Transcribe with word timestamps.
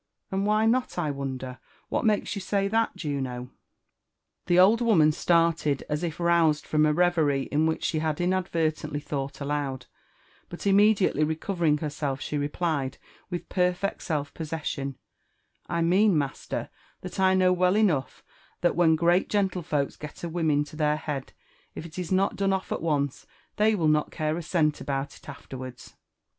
"And 0.31 0.47
why 0.47 0.65
not, 0.65 0.97
I 0.97 1.11
wonder?— 1.11 1.59
^What 1.91 2.05
makes 2.05 2.33
you 2.33 2.41
say 2.41 2.67
that, 2.67 2.95
Juno 2.95 3.43
f* 3.43 3.47
The 4.47 4.57
old 4.57 4.81
woman 4.81 5.11
started, 5.11 5.83
as 5.89 6.01
if 6.03 6.19
roused 6.19 6.65
from 6.65 6.87
a 6.87 6.91
reverie 6.91 7.43
in 7.51 7.67
which 7.67 7.83
she 7.83 7.99
had 7.99 8.19
inadvertently 8.19 8.99
thought 8.99 9.39
aloud; 9.39 9.85
but 10.49 10.65
immediately 10.65 11.23
recovering 11.23 11.77
herself, 11.77 12.19
she 12.19 12.35
replied, 12.35 12.97
with 13.29 13.47
perfect 13.47 14.01
self 14.01 14.33
possession, 14.33 14.95
"I 15.67 15.83
mean, 15.83 16.17
master, 16.17 16.71
that 17.01 17.19
I 17.19 17.35
know 17.35 17.53
well 17.53 17.75
enough, 17.77 18.23
that 18.61 18.75
when 18.75 18.95
great 18.95 19.29
gentlefolks 19.29 19.97
get 19.97 20.23
a 20.23 20.29
whim 20.29 20.49
into 20.49 20.75
their 20.75 21.03
bead, 21.05 21.31
if 21.75 21.85
it 21.85 21.99
is 21.99 22.11
not 22.11 22.35
done 22.35 22.53
off 22.53 22.71
at 22.71 22.81
once, 22.81 23.27
they 23.57 23.75
will 23.75 23.87
not 23.87 24.09
care 24.09 24.35
a 24.35 24.41
cent 24.41 24.81
about 24.81 25.15
it 25.17 25.29
afterwards." 25.29 25.93